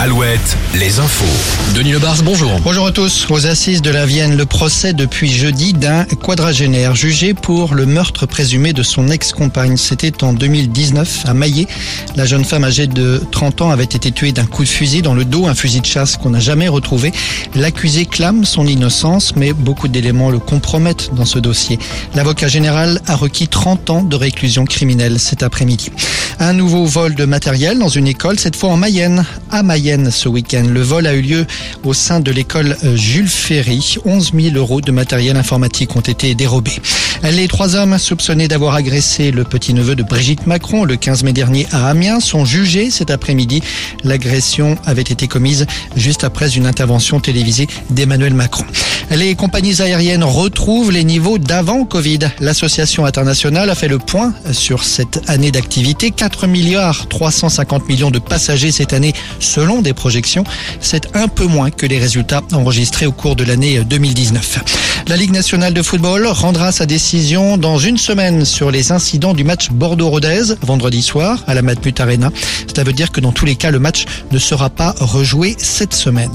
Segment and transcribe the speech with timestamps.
[0.00, 1.24] Alouette, les infos.
[1.74, 2.60] Denis Lebars, bonjour.
[2.62, 3.26] Bonjour à tous.
[3.30, 8.24] Aux assises de la Vienne, le procès depuis jeudi d'un quadragénaire jugé pour le meurtre
[8.24, 9.76] présumé de son ex-compagne.
[9.76, 11.66] C'était en 2019 à Maillet.
[12.14, 15.14] La jeune femme âgée de 30 ans avait été tuée d'un coup de fusil dans
[15.14, 17.12] le dos, un fusil de chasse qu'on n'a jamais retrouvé.
[17.56, 21.76] L'accusé clame son innocence, mais beaucoup d'éléments le compromettent dans ce dossier.
[22.14, 25.90] L'avocat général a requis 30 ans de réclusion criminelle cet après-midi.
[26.38, 30.28] Un nouveau vol de matériel dans une école, cette fois en Mayenne, à Mayenne ce
[30.28, 30.64] week-end.
[30.68, 31.46] Le vol a eu lieu
[31.84, 33.96] au sein de l'école euh, Jules Ferry.
[34.04, 36.80] 11 000 euros de matériel informatique ont été dérobés.
[37.24, 41.66] Les trois hommes soupçonnés d'avoir agressé le petit-neveu de Brigitte Macron le 15 mai dernier
[41.72, 43.60] à Amiens sont jugés cet après-midi.
[44.04, 48.64] L'agression avait été commise juste après une intervention télévisée d'Emmanuel Macron.
[49.10, 52.20] Les compagnies aériennes retrouvent les niveaux d'avant Covid.
[52.40, 56.10] L'association internationale a fait le point sur cette année d'activité.
[56.10, 60.44] 4 milliards 350 millions de passagers cette année selon des projections.
[60.80, 64.60] C'est un peu moins que les résultats enregistrés au cours de l'année 2019.
[65.08, 67.07] La Ligue nationale de football rendra sa décision
[67.58, 72.30] dans une semaine sur les incidents du match Bordeaux-Rodez vendredi soir à la Matmut Arena.
[72.66, 75.94] Cela veut dire que dans tous les cas, le match ne sera pas rejoué cette
[75.94, 76.30] semaine.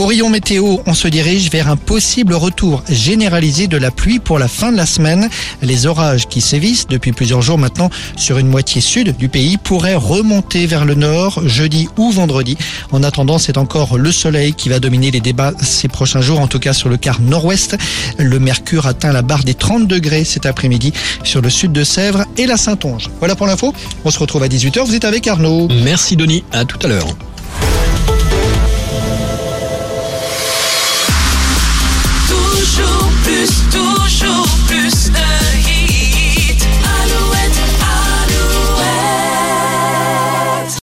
[0.00, 4.38] Au rayon météo, on se dirige vers un possible retour généralisé de la pluie pour
[4.38, 5.28] la fin de la semaine.
[5.60, 9.96] Les orages qui sévissent depuis plusieurs jours maintenant sur une moitié sud du pays pourraient
[9.96, 12.56] remonter vers le nord jeudi ou vendredi.
[12.92, 16.46] En attendant, c'est encore le soleil qui va dominer les débats ces prochains jours, en
[16.46, 17.76] tout cas sur le quart nord-ouest.
[18.16, 22.24] Le mercure atteint la barre des 30 degrés cet après-midi sur le sud de Sèvres
[22.38, 23.10] et la Saintonge.
[23.18, 23.74] Voilà pour l'info.
[24.06, 24.82] On se retrouve à 18h.
[24.82, 25.68] Vous êtes avec Arnaud.
[25.84, 27.14] Merci Denis, à tout à l'heure.